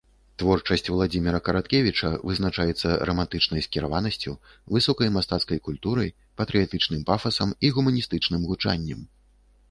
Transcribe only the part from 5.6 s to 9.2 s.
культурай, патрыятычным пафасам і гуманістычным гучаннем.